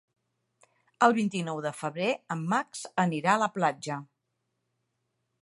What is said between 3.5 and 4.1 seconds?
platja.